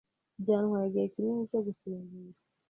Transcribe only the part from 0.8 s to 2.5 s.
igihe kinini cyo gusinzira.